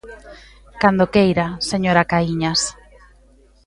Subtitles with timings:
[0.81, 2.61] Cando queira, señora Caíñas.